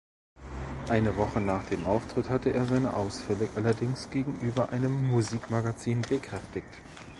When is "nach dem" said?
1.39-1.85